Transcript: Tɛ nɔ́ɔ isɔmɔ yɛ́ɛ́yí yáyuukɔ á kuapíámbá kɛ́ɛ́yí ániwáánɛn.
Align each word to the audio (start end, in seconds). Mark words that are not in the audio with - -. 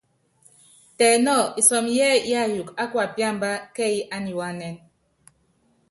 Tɛ 0.97 1.07
nɔ́ɔ 1.25 1.43
isɔmɔ 1.59 1.89
yɛ́ɛ́yí 1.97 2.27
yáyuukɔ 2.31 2.71
á 2.81 2.85
kuapíámbá 2.91 3.49
kɛ́ɛ́yí 3.75 3.99
ániwáánɛn. 4.15 4.75